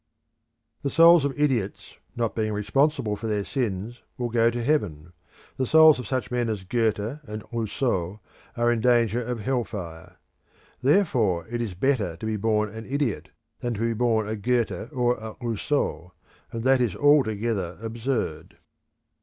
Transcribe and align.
The 0.81 0.89
souls 0.89 1.25
of 1.25 1.39
idiots 1.39 1.97
not 2.15 2.33
being 2.35 2.53
responsible 2.53 3.15
for 3.15 3.27
their 3.27 3.43
sins 3.43 4.01
will 4.17 4.29
go 4.31 4.49
to 4.49 4.63
heaven; 4.63 5.13
the 5.57 5.67
souls 5.67 5.99
of 5.99 6.07
such 6.07 6.31
men 6.31 6.49
as 6.49 6.63
Goethe 6.63 6.97
and 7.29 7.43
Rousseau 7.51 8.19
are 8.57 8.71
in 8.71 8.79
danger 8.81 9.21
of 9.21 9.41
hell 9.41 9.63
fire. 9.63 10.15
Therefore 10.81 11.45
it 11.51 11.61
is 11.61 11.75
better 11.75 12.17
to 12.17 12.25
be 12.25 12.35
born 12.35 12.73
an 12.73 12.87
idiot 12.89 13.29
than 13.59 13.75
to 13.75 13.81
be 13.81 13.93
born 13.93 14.27
a 14.27 14.35
Goethe 14.35 14.91
or 14.91 15.17
a 15.17 15.35
Rousseau; 15.39 16.13
and 16.51 16.63
that 16.63 16.81
is 16.81 16.95
altogether 16.95 17.77
absurd. 17.79 18.57